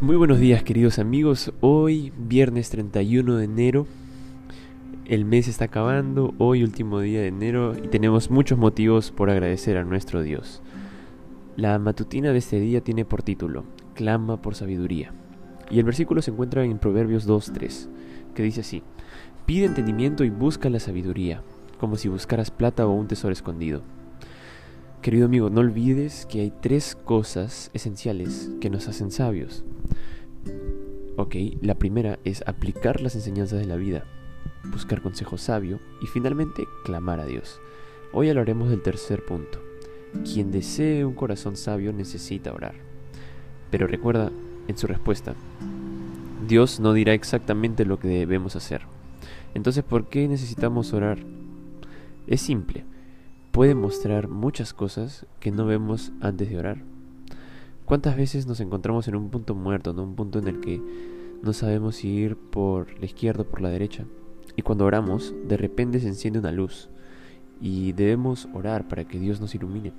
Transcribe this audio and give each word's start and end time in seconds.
Muy 0.00 0.16
buenos 0.16 0.38
días 0.38 0.62
queridos 0.62 0.98
amigos, 0.98 1.54
hoy 1.62 2.12
viernes 2.18 2.68
31 2.68 3.36
de 3.36 3.44
enero, 3.44 3.86
el 5.06 5.24
mes 5.24 5.48
está 5.48 5.64
acabando, 5.64 6.34
hoy 6.36 6.62
último 6.62 7.00
día 7.00 7.22
de 7.22 7.28
enero 7.28 7.74
y 7.82 7.88
tenemos 7.88 8.30
muchos 8.30 8.58
motivos 8.58 9.10
por 9.10 9.30
agradecer 9.30 9.78
a 9.78 9.84
nuestro 9.84 10.22
Dios. 10.22 10.60
La 11.56 11.78
matutina 11.78 12.32
de 12.32 12.38
este 12.38 12.60
día 12.60 12.82
tiene 12.82 13.06
por 13.06 13.22
título, 13.22 13.64
Clama 13.94 14.42
por 14.42 14.54
sabiduría. 14.54 15.14
Y 15.70 15.78
el 15.78 15.84
versículo 15.84 16.20
se 16.20 16.30
encuentra 16.30 16.62
en 16.62 16.78
Proverbios 16.78 17.26
2.3, 17.26 17.88
que 18.34 18.42
dice 18.42 18.60
así, 18.60 18.82
Pide 19.46 19.64
entendimiento 19.64 20.24
y 20.24 20.30
busca 20.30 20.68
la 20.68 20.78
sabiduría, 20.78 21.42
como 21.78 21.96
si 21.96 22.10
buscaras 22.10 22.50
plata 22.50 22.86
o 22.86 22.92
un 22.92 23.08
tesoro 23.08 23.32
escondido. 23.32 23.80
Querido 25.00 25.26
amigo, 25.26 25.50
no 25.50 25.60
olvides 25.60 26.26
que 26.26 26.40
hay 26.40 26.52
tres 26.60 26.96
cosas 26.96 27.70
esenciales 27.72 28.50
que 28.60 28.70
nos 28.70 28.88
hacen 28.88 29.10
sabios. 29.10 29.64
Ok, 31.16 31.36
la 31.62 31.76
primera 31.76 32.18
es 32.24 32.42
aplicar 32.46 33.00
las 33.00 33.14
enseñanzas 33.14 33.58
de 33.58 33.66
la 33.66 33.76
vida, 33.76 34.04
buscar 34.64 35.02
consejo 35.02 35.38
sabio 35.38 35.80
y 36.02 36.06
finalmente 36.06 36.64
clamar 36.84 37.20
a 37.20 37.26
Dios. 37.26 37.60
Hoy 38.12 38.28
hablaremos 38.28 38.70
del 38.70 38.82
tercer 38.82 39.24
punto. 39.24 39.60
Quien 40.24 40.52
desee 40.52 41.04
un 41.04 41.14
corazón 41.14 41.56
sabio 41.56 41.92
necesita 41.92 42.52
orar. 42.52 42.74
Pero 43.70 43.86
recuerda 43.86 44.30
en 44.68 44.76
su 44.76 44.86
respuesta, 44.86 45.34
Dios 46.46 46.80
no 46.80 46.92
dirá 46.92 47.14
exactamente 47.14 47.84
lo 47.84 47.98
que 47.98 48.08
debemos 48.08 48.56
hacer. 48.56 48.82
Entonces, 49.54 49.84
¿por 49.84 50.08
qué 50.08 50.28
necesitamos 50.28 50.92
orar? 50.92 51.18
Es 52.26 52.40
simple 52.40 52.84
puede 53.56 53.74
mostrar 53.74 54.28
muchas 54.28 54.74
cosas 54.74 55.24
que 55.40 55.50
no 55.50 55.64
vemos 55.64 56.12
antes 56.20 56.50
de 56.50 56.58
orar. 56.58 56.76
¿Cuántas 57.86 58.16
veces 58.16 58.48
nos 58.48 58.58
encontramos 58.58 59.06
en 59.06 59.14
un 59.14 59.30
punto 59.30 59.54
muerto, 59.54 59.92
en 59.92 60.00
un 60.00 60.16
punto 60.16 60.40
en 60.40 60.48
el 60.48 60.58
que 60.58 60.82
no 61.40 61.52
sabemos 61.52 61.94
si 61.94 62.08
ir 62.08 62.36
por 62.36 62.98
la 62.98 63.06
izquierda 63.06 63.42
o 63.42 63.46
por 63.46 63.60
la 63.60 63.68
derecha? 63.68 64.04
Y 64.56 64.62
cuando 64.62 64.84
oramos, 64.84 65.32
de 65.46 65.56
repente 65.56 66.00
se 66.00 66.08
enciende 66.08 66.40
una 66.40 66.50
luz 66.50 66.90
y 67.60 67.92
debemos 67.92 68.48
orar 68.52 68.88
para 68.88 69.04
que 69.04 69.20
Dios 69.20 69.40
nos 69.40 69.54
ilumine. 69.54 69.92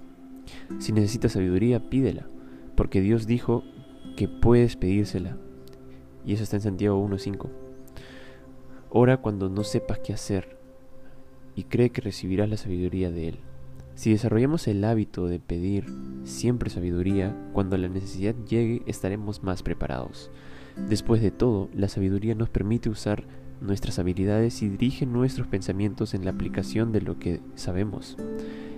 Si 0.80 0.92
necesitas 0.92 1.32
sabiduría, 1.32 1.90
pídela, 1.90 2.28
porque 2.76 3.00
Dios 3.00 3.26
dijo 3.26 3.64
que 4.18 4.28
puedes 4.28 4.76
pedírsela. 4.76 5.38
Y 6.26 6.34
eso 6.34 6.44
está 6.44 6.58
en 6.58 6.64
Santiago 6.64 7.02
1.5. 7.08 7.48
Ora 8.90 9.22
cuando 9.22 9.48
no 9.48 9.64
sepas 9.64 10.00
qué 10.00 10.12
hacer 10.12 10.58
y 11.56 11.64
cree 11.64 11.92
que 11.92 12.02
recibirás 12.02 12.50
la 12.50 12.58
sabiduría 12.58 13.12
de 13.12 13.30
Él. 13.30 13.40
Si 13.98 14.12
desarrollamos 14.12 14.68
el 14.68 14.84
hábito 14.84 15.26
de 15.26 15.40
pedir 15.40 15.86
siempre 16.24 16.70
sabiduría, 16.70 17.36
cuando 17.52 17.80
la 17.80 17.88
necesidad 17.88 18.36
llegue 18.48 18.84
estaremos 18.86 19.42
más 19.42 19.64
preparados. 19.64 20.30
Después 20.88 21.20
de 21.20 21.32
todo, 21.32 21.68
la 21.74 21.88
sabiduría 21.88 22.36
nos 22.36 22.48
permite 22.48 22.92
usar 22.92 23.24
nuestras 23.60 23.98
habilidades 23.98 24.62
y 24.62 24.70
dirige 24.70 25.08
nuestros 25.08 25.48
pensamientos 25.48 26.14
en 26.14 26.26
la 26.26 26.30
aplicación 26.30 26.92
de 26.92 27.02
lo 27.02 27.18
que 27.18 27.42
sabemos. 27.56 28.18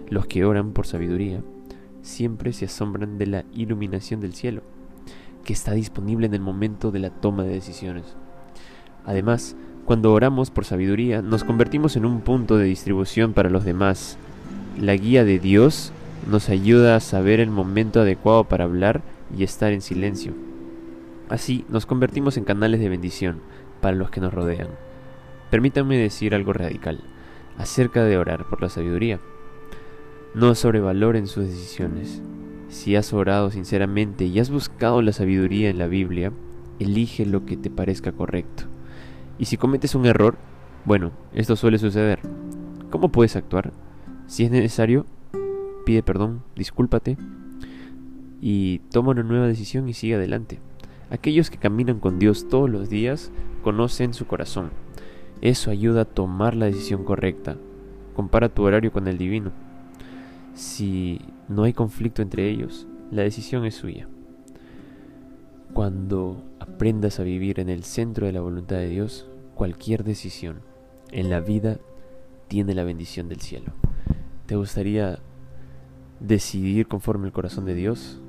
Los 0.10 0.26
que 0.26 0.46
oran 0.46 0.72
por 0.72 0.88
sabiduría 0.88 1.44
siempre 2.02 2.54
se 2.54 2.64
asombran 2.64 3.18
de 3.18 3.28
la 3.28 3.46
iluminación 3.54 4.22
del 4.22 4.34
cielo, 4.34 4.62
que 5.44 5.52
está 5.52 5.74
disponible 5.74 6.28
en 6.28 6.34
el 6.34 6.42
momento 6.42 6.92
de 6.92 7.00
la 7.00 7.10
toma 7.10 7.44
de 7.44 7.56
decisiones. 7.56 8.16
Además, 9.04 9.58
cuando 9.84 10.14
oramos 10.14 10.50
por 10.50 10.64
sabiduría, 10.64 11.22
nos 11.22 11.44
convertimos 11.44 11.98
en 11.98 12.06
un 12.06 12.22
punto 12.22 12.56
de 12.56 12.64
distribución 12.64 13.34
para 13.34 13.50
los 13.50 13.66
demás, 13.66 14.18
la 14.80 14.96
guía 14.96 15.26
de 15.26 15.40
Dios 15.40 15.92
nos 16.30 16.48
ayuda 16.48 16.96
a 16.96 17.02
saber 17.02 17.42
el 17.42 17.50
momento 17.50 18.02
adecuado 18.02 18.46
para 18.46 18.64
hablar 18.64 19.02
y 19.36 19.44
estar 19.44 19.74
en 19.74 19.82
silencio. 19.82 20.34
Así 21.28 21.66
nos 21.70 21.86
convertimos 21.86 22.38
en 22.38 22.46
canales 22.46 22.80
de 22.80 22.88
bendición 22.88 23.42
para 23.82 23.98
los 23.98 24.10
que 24.10 24.22
nos 24.22 24.34
rodean. 24.34 24.70
Permítanme 25.52 25.98
decir 25.98 26.34
algo 26.34 26.54
radical 26.54 27.02
acerca 27.58 28.06
de 28.06 28.18
orar 28.18 28.46
por 28.46 28.62
la 28.62 28.70
sabiduría. 28.70 29.20
No 30.34 30.56
sobrevaloren 30.56 31.28
sus 31.28 31.46
decisiones. 31.46 32.22
Si 32.70 32.96
has 32.96 33.12
orado 33.12 33.52
sinceramente 33.52 34.26
y 34.26 34.40
has 34.40 34.50
buscado 34.50 35.02
la 35.02 35.12
sabiduría 35.12 35.70
en 35.70 35.78
la 35.78 35.88
Biblia, 35.88 36.32
elige 36.80 37.26
lo 37.26 37.46
que 37.46 37.58
te 37.58 37.70
parezca 37.70 38.14
correcto. 38.14 38.64
Y 39.38 39.46
si 39.46 39.58
cometes 39.58 39.94
un 39.96 40.06
error, 40.06 40.38
bueno, 40.86 41.12
esto 41.34 41.58
suele 41.58 41.80
suceder. 41.80 42.20
¿Cómo 42.90 43.10
puedes 43.10 43.36
actuar? 43.36 43.74
Si 44.30 44.44
es 44.44 44.52
necesario, 44.52 45.08
pide 45.88 46.04
perdón, 46.04 46.44
discúlpate 46.56 47.18
y 48.40 48.78
toma 48.92 49.10
una 49.10 49.24
nueva 49.24 49.48
decisión 49.48 49.90
y 49.90 49.94
sigue 49.94 50.14
adelante. 50.14 50.60
Aquellos 51.10 51.50
que 51.50 51.58
caminan 51.58 52.00
con 52.00 52.20
Dios 52.20 52.48
todos 52.48 52.70
los 52.70 52.90
días 52.90 53.32
conocen 53.64 54.14
su 54.14 54.28
corazón. 54.28 54.70
Eso 55.42 55.72
ayuda 55.72 56.02
a 56.02 56.06
tomar 56.06 56.56
la 56.56 56.68
decisión 56.68 57.06
correcta. 57.06 57.58
Compara 58.16 58.50
tu 58.50 58.62
horario 58.62 58.92
con 58.92 59.08
el 59.08 59.18
divino. 59.18 59.52
Si 60.54 61.22
no 61.48 61.64
hay 61.64 61.74
conflicto 61.74 62.22
entre 62.22 62.48
ellos, 62.52 62.86
la 63.10 63.24
decisión 63.24 63.66
es 63.66 63.74
suya. 63.74 64.08
Cuando 65.74 66.44
aprendas 66.60 67.20
a 67.20 67.24
vivir 67.24 67.60
en 67.60 67.70
el 67.70 67.84
centro 67.84 68.28
de 68.28 68.34
la 68.34 68.42
voluntad 68.42 68.76
de 68.76 68.90
Dios, 68.90 69.28
cualquier 69.56 70.04
decisión 70.04 70.58
en 71.12 71.32
la 71.32 71.40
vida 71.40 71.80
tiene 72.48 72.76
la 72.76 72.84
bendición 72.84 73.28
del 73.28 73.42
cielo. 73.42 73.74
¿Te 74.50 74.56
gustaría 74.56 75.20
decidir 76.20 76.88
conforme 76.88 77.28
el 77.28 77.32
corazón 77.32 77.66
de 77.66 77.76
Dios? 77.76 78.20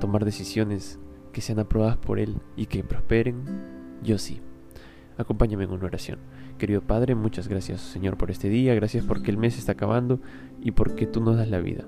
¿Tomar 0.00 0.24
decisiones 0.24 0.98
que 1.30 1.42
sean 1.42 1.60
aprobadas 1.60 1.96
por 1.96 2.18
Él 2.18 2.38
y 2.56 2.66
que 2.66 2.82
prosperen? 2.82 3.44
Yo 4.02 4.18
sí. 4.18 4.40
Acompáñame 5.16 5.62
en 5.62 5.70
una 5.70 5.84
oración. 5.84 6.18
Querido 6.58 6.80
Padre, 6.80 7.14
muchas 7.14 7.46
gracias 7.46 7.82
Señor 7.82 8.16
por 8.16 8.32
este 8.32 8.48
día, 8.48 8.74
gracias 8.74 9.04
porque 9.04 9.30
el 9.30 9.36
mes 9.36 9.56
está 9.56 9.70
acabando 9.70 10.18
y 10.60 10.72
porque 10.72 11.06
tú 11.06 11.20
nos 11.20 11.36
das 11.36 11.48
la 11.48 11.60
vida. 11.60 11.84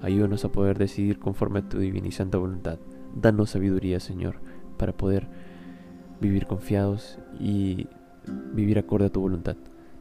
Ayúdanos 0.00 0.46
a 0.46 0.52
poder 0.52 0.78
decidir 0.78 1.18
conforme 1.18 1.58
a 1.58 1.68
tu 1.68 1.78
divina 1.78 2.08
y 2.08 2.12
santa 2.12 2.38
voluntad. 2.38 2.78
Danos 3.14 3.50
sabiduría, 3.50 4.00
Señor, 4.00 4.36
para 4.78 4.96
poder 4.96 5.28
vivir 6.22 6.46
confiados 6.46 7.18
y 7.38 7.86
vivir 8.54 8.78
acorde 8.78 9.04
a 9.04 9.12
tu 9.12 9.20
voluntad. 9.20 9.58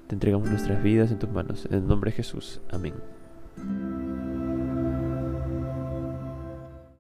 Te 0.10 0.16
entregamos 0.16 0.50
nuestras 0.50 0.82
vidas 0.82 1.12
en 1.12 1.20
tus 1.20 1.30
manos. 1.30 1.68
En 1.68 1.76
el 1.76 1.88
nombre 1.88 2.10
de 2.10 2.18
Jesús. 2.18 2.62
Amén. 2.72 2.96